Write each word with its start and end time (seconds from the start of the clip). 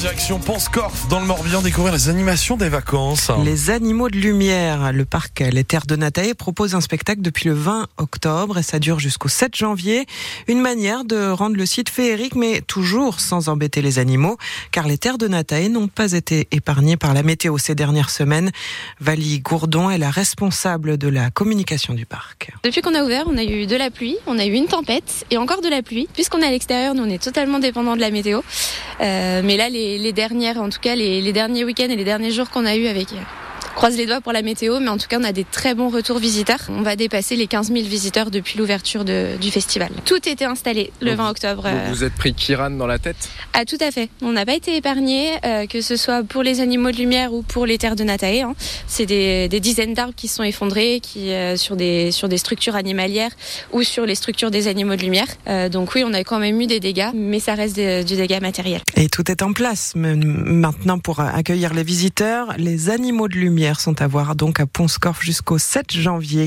direction 0.00 0.38
Ponscorf 0.38 1.08
dans 1.08 1.20
le 1.20 1.26
Morbihan, 1.26 1.60
découvrir 1.60 1.92
les 1.92 2.08
animations 2.08 2.56
des 2.56 2.70
vacances. 2.70 3.30
Les 3.44 3.68
animaux 3.68 4.08
de 4.08 4.16
lumière. 4.16 4.94
Le 4.94 5.04
parc 5.04 5.40
Les 5.40 5.62
Terres 5.62 5.84
de 5.84 5.94
Natae 5.94 6.32
propose 6.32 6.74
un 6.74 6.80
spectacle 6.80 7.20
depuis 7.20 7.50
le 7.50 7.54
20 7.54 7.86
octobre 7.98 8.56
et 8.56 8.62
ça 8.62 8.78
dure 8.78 8.98
jusqu'au 8.98 9.28
7 9.28 9.54
janvier. 9.54 10.06
Une 10.48 10.62
manière 10.62 11.04
de 11.04 11.28
rendre 11.28 11.54
le 11.54 11.66
site 11.66 11.90
féerique, 11.90 12.34
mais 12.34 12.62
toujours 12.62 13.20
sans 13.20 13.50
embêter 13.50 13.82
les 13.82 13.98
animaux, 13.98 14.38
car 14.72 14.88
les 14.88 14.96
Terres 14.96 15.18
de 15.18 15.28
Natae 15.28 15.68
n'ont 15.68 15.88
pas 15.88 16.12
été 16.12 16.48
épargnées 16.50 16.96
par 16.96 17.12
la 17.12 17.22
météo 17.22 17.58
ces 17.58 17.74
dernières 17.74 18.08
semaines. 18.08 18.52
Valie 19.00 19.40
Gourdon 19.40 19.90
est 19.90 19.98
la 19.98 20.10
responsable 20.10 20.96
de 20.96 21.08
la 21.08 21.28
communication 21.28 21.92
du 21.92 22.06
parc. 22.06 22.52
Depuis 22.64 22.80
qu'on 22.80 22.94
a 22.94 23.04
ouvert, 23.04 23.24
on 23.26 23.36
a 23.36 23.44
eu 23.44 23.66
de 23.66 23.76
la 23.76 23.90
pluie, 23.90 24.16
on 24.26 24.38
a 24.38 24.46
eu 24.46 24.52
une 24.54 24.66
tempête 24.66 25.26
et 25.30 25.36
encore 25.36 25.60
de 25.60 25.68
la 25.68 25.82
pluie. 25.82 26.08
Puisqu'on 26.14 26.40
est 26.40 26.46
à 26.46 26.50
l'extérieur, 26.50 26.94
nous 26.94 27.02
on 27.02 27.10
est 27.10 27.22
totalement 27.22 27.58
dépendant 27.58 27.96
de 27.96 28.00
la 28.00 28.10
météo. 28.10 28.40
Euh, 29.00 29.40
mais 29.42 29.56
là, 29.56 29.68
les, 29.68 30.12
dernières, 30.12 30.58
en 30.58 30.68
tout 30.68 30.80
cas, 30.80 30.94
les, 30.94 31.20
les 31.20 31.32
derniers 31.32 31.64
week-ends 31.64 31.88
et 31.88 31.96
les 31.96 32.04
derniers 32.04 32.30
jours 32.30 32.50
qu'on 32.50 32.66
a 32.66 32.76
eu 32.76 32.86
avec 32.86 33.08
croise 33.80 33.96
les 33.96 34.04
doigts 34.04 34.20
pour 34.20 34.34
la 34.34 34.42
météo, 34.42 34.78
mais 34.78 34.90
en 34.90 34.98
tout 34.98 35.08
cas, 35.08 35.18
on 35.18 35.24
a 35.24 35.32
des 35.32 35.44
très 35.44 35.74
bons 35.74 35.88
retours 35.88 36.18
visiteurs. 36.18 36.58
On 36.68 36.82
va 36.82 36.96
dépasser 36.96 37.34
les 37.34 37.46
15 37.46 37.68
000 37.72 37.80
visiteurs 37.86 38.30
depuis 38.30 38.58
l'ouverture 38.58 39.06
du 39.06 39.50
festival. 39.50 39.88
Tout 40.04 40.28
était 40.28 40.44
installé 40.44 40.92
le 41.00 41.14
20 41.14 41.30
octobre. 41.30 41.62
Donc 41.62 41.72
vous 41.88 42.04
êtes 42.04 42.12
pris 42.12 42.34
Kiran 42.34 42.72
dans 42.72 42.86
la 42.86 42.98
tête? 42.98 43.30
Ah, 43.54 43.64
tout 43.64 43.78
à 43.80 43.90
fait. 43.90 44.10
On 44.20 44.32
n'a 44.32 44.44
pas 44.44 44.52
été 44.52 44.76
épargné, 44.76 45.30
euh, 45.46 45.66
que 45.66 45.80
ce 45.80 45.96
soit 45.96 46.22
pour 46.24 46.42
les 46.42 46.60
animaux 46.60 46.90
de 46.90 46.98
lumière 46.98 47.32
ou 47.32 47.40
pour 47.40 47.64
les 47.64 47.78
terres 47.78 47.96
de 47.96 48.04
Natae. 48.04 48.42
Hein. 48.42 48.54
C'est 48.86 49.06
des, 49.06 49.48
des, 49.48 49.60
dizaines 49.60 49.94
d'arbres 49.94 50.12
qui 50.14 50.28
sont 50.28 50.42
effondrés 50.42 51.00
qui, 51.00 51.30
euh, 51.30 51.56
sur, 51.56 51.74
des, 51.74 52.10
sur 52.10 52.28
des 52.28 52.36
structures 52.36 52.76
animalières 52.76 53.32
ou 53.72 53.82
sur 53.82 54.04
les 54.04 54.14
structures 54.14 54.50
des 54.50 54.68
animaux 54.68 54.96
de 54.96 55.02
lumière. 55.02 55.26
Euh, 55.48 55.70
donc 55.70 55.94
oui, 55.94 56.04
on 56.06 56.12
a 56.12 56.22
quand 56.22 56.38
même 56.38 56.60
eu 56.60 56.66
des 56.66 56.80
dégâts, 56.80 57.12
mais 57.14 57.40
ça 57.40 57.54
reste 57.54 57.76
des, 57.76 58.04
du 58.04 58.16
dégât 58.16 58.40
matériel. 58.40 58.82
Et 58.96 59.08
tout 59.08 59.30
est 59.30 59.40
en 59.40 59.54
place 59.54 59.94
maintenant 59.96 60.98
pour 60.98 61.20
accueillir 61.20 61.72
les 61.72 61.82
visiteurs. 61.82 62.52
Les 62.58 62.90
animaux 62.90 63.28
de 63.28 63.36
lumière 63.36 63.69
sont 63.78 64.00
à 64.00 64.06
voir 64.06 64.34
donc 64.34 64.58
à 64.58 64.66
Ponscorf 64.66 65.22
jusqu'au 65.22 65.58
7 65.58 65.92
janvier. 65.92 66.46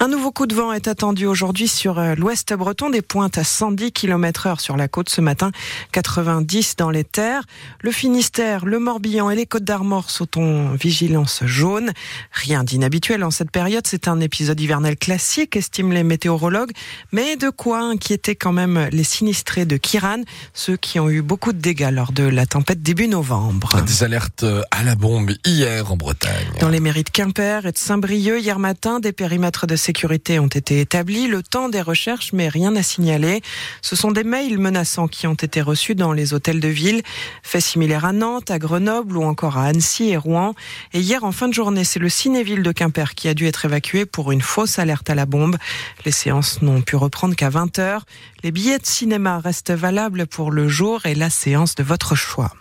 Un 0.00 0.08
nouveau 0.08 0.32
coup 0.32 0.46
de 0.46 0.54
vent 0.54 0.72
est 0.72 0.88
attendu 0.88 1.26
aujourd'hui 1.26 1.68
sur 1.68 1.98
euh, 1.98 2.14
l'ouest 2.16 2.52
breton 2.52 2.90
des 2.90 3.00
pointes 3.00 3.38
à 3.38 3.44
110 3.44 3.92
km 3.92 4.48
heure 4.48 4.60
sur 4.60 4.76
la 4.76 4.88
côte 4.88 5.08
ce 5.08 5.20
matin, 5.20 5.52
90 5.92 6.76
dans 6.76 6.90
les 6.90 7.04
terres. 7.04 7.44
Le 7.80 7.92
Finistère, 7.92 8.64
le 8.64 8.80
Morbihan 8.80 9.30
et 9.30 9.36
les 9.36 9.46
Côtes 9.46 9.64
d'Armor 9.64 10.10
sont 10.10 10.38
en 10.38 10.74
vigilance 10.74 11.42
jaune. 11.44 11.92
Rien 12.32 12.64
d'inhabituel 12.64 13.22
en 13.22 13.30
cette 13.30 13.52
période, 13.52 13.86
c'est 13.86 14.08
un 14.08 14.20
épisode 14.20 14.60
hivernel 14.60 14.96
classique, 14.96 15.56
estiment 15.56 15.94
les 15.94 16.04
météorologues, 16.04 16.72
mais 17.12 17.36
de 17.36 17.48
quoi 17.48 17.78
inquiéter 17.80 18.34
quand 18.34 18.52
même 18.52 18.88
les 18.90 19.04
sinistrés 19.04 19.64
de 19.64 19.76
Kiran, 19.76 20.22
ceux 20.52 20.76
qui 20.76 20.98
ont 20.98 21.08
eu 21.08 21.22
beaucoup 21.22 21.52
de 21.52 21.58
dégâts 21.60 21.92
lors 21.92 22.10
de 22.10 22.24
la 22.24 22.44
tempête 22.44 22.82
début 22.82 23.06
novembre. 23.06 23.80
Des 23.82 24.02
alertes 24.02 24.44
à 24.72 24.82
la 24.82 24.96
bombe 24.96 25.32
hier 25.44 25.92
en 25.92 25.96
Bretagne. 25.96 26.33
Dans 26.60 26.68
les 26.68 26.80
mairies 26.80 27.04
de 27.04 27.10
Quimper 27.10 27.66
et 27.66 27.72
de 27.72 27.78
Saint-Brieuc, 27.78 28.40
hier 28.40 28.58
matin, 28.58 29.00
des 29.00 29.12
périmètres 29.12 29.66
de 29.66 29.76
sécurité 29.76 30.38
ont 30.38 30.46
été 30.46 30.80
établis. 30.80 31.26
Le 31.26 31.42
temps 31.42 31.68
des 31.68 31.80
recherches, 31.80 32.32
mais 32.32 32.48
rien 32.48 32.74
à 32.76 32.82
signaler. 32.82 33.42
Ce 33.82 33.96
sont 33.96 34.10
des 34.10 34.24
mails 34.24 34.58
menaçants 34.58 35.08
qui 35.08 35.26
ont 35.26 35.34
été 35.34 35.60
reçus 35.60 35.94
dans 35.94 36.12
les 36.12 36.32
hôtels 36.32 36.60
de 36.60 36.68
ville. 36.68 37.02
Fait 37.42 37.60
similaire 37.60 38.04
à 38.04 38.12
Nantes, 38.12 38.50
à 38.50 38.58
Grenoble 38.58 39.16
ou 39.16 39.24
encore 39.24 39.58
à 39.58 39.66
Annecy 39.66 40.10
et 40.10 40.16
Rouen. 40.16 40.54
Et 40.92 41.00
hier, 41.00 41.24
en 41.24 41.32
fin 41.32 41.48
de 41.48 41.54
journée, 41.54 41.84
c'est 41.84 41.98
le 41.98 42.08
Cinéville 42.08 42.62
de 42.62 42.72
Quimper 42.72 43.14
qui 43.14 43.28
a 43.28 43.34
dû 43.34 43.46
être 43.46 43.64
évacué 43.64 44.06
pour 44.06 44.32
une 44.32 44.42
fausse 44.42 44.78
alerte 44.78 45.10
à 45.10 45.14
la 45.14 45.26
bombe. 45.26 45.56
Les 46.04 46.12
séances 46.12 46.62
n'ont 46.62 46.82
pu 46.82 46.96
reprendre 46.96 47.34
qu'à 47.34 47.50
20 47.50 47.78
h 47.78 48.00
Les 48.42 48.50
billets 48.50 48.78
de 48.78 48.86
cinéma 48.86 49.38
restent 49.38 49.72
valables 49.72 50.26
pour 50.26 50.50
le 50.50 50.68
jour 50.68 51.06
et 51.06 51.14
la 51.14 51.30
séance 51.30 51.74
de 51.74 51.82
votre 51.82 52.14
choix. 52.14 52.52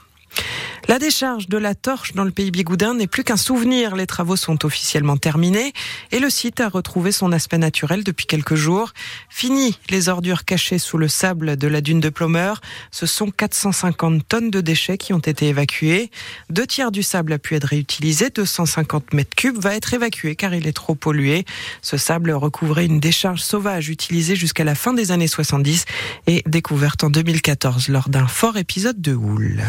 La 0.89 1.00
décharge 1.00 1.48
de 1.48 1.58
la 1.58 1.76
torche 1.76 2.14
dans 2.14 2.26
le 2.26 2.31
pays 2.31 2.52
bigoudin 2.52 2.94
n'est 2.94 3.08
plus 3.08 3.23
qu'un 3.23 3.38
souvenir. 3.38 3.95
Les 3.95 4.06
travaux 4.06 4.36
sont 4.36 4.66
officiellement 4.66 5.16
terminés 5.16 5.72
et 6.12 6.20
le 6.20 6.30
site 6.30 6.59
a 6.59 6.67
retrouvé 6.67 7.14
son 7.14 7.31
aspect 7.31 7.58
naturel 7.58 8.04
depuis 8.04 8.26
quelques 8.26 8.55
jours. 8.55 8.92
Fini 9.30 9.80
les 9.89 10.10
ordures 10.10 10.43
cachées 10.43 10.80
sous 10.80 10.98
le 10.98 11.08
sable 11.08 11.55
de 11.55 11.67
la 11.70 11.80
dune 11.80 12.02
de 12.02 12.10
Plomeur. 12.10 12.60
Ce 12.92 13.05
sont 13.05 13.32
450 13.32 14.27
tonnes 14.27 14.52
de 14.52 14.60
déchets 14.60 14.98
qui 14.98 15.14
ont 15.14 15.20
été 15.20 15.48
évacués. 15.48 16.11
Deux 16.49 16.67
tiers 16.67 16.92
du 16.92 17.02
sable 17.02 17.32
a 17.32 17.39
pu 17.39 17.55
être 17.55 17.70
réutilisé. 17.70 18.30
250 18.30 19.14
mètres 19.14 19.36
cubes 19.36 19.58
va 19.58 19.76
être 19.76 19.93
évacué 19.93 20.36
car 20.36 20.54
il 20.54 20.67
est 20.67 20.73
trop 20.73 20.95
pollué. 20.95 21.45
Ce 21.82 21.95
sable 21.95 22.32
recouvrait 22.32 22.86
une 22.86 22.99
décharge 22.99 23.42
sauvage 23.42 23.89
utilisée 23.89 24.36
jusqu'à 24.36 24.66
la 24.66 24.76
fin 24.76 24.93
des 24.93 25.11
années 25.11 25.27
70 25.27 25.86
et 26.27 26.43
découverte 26.45 27.05
en 27.05 27.10
2014 27.10 27.88
lors 27.88 28.10
d'un 28.10 28.27
fort 28.27 28.58
épisode 28.58 29.02
de 29.02 29.14
houle. 29.14 29.64